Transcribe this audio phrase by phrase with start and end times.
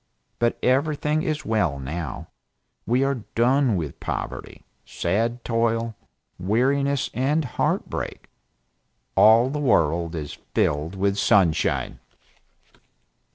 [0.39, 2.29] But everything is well, now
[2.87, 5.95] we are done with poverty, sad toil,
[6.39, 8.27] weariness and heart break;
[9.15, 11.99] all the world is filled with sunshine."